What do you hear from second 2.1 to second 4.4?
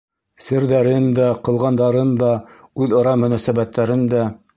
да, үҙ-ара мөнәсәбәттәрен дә...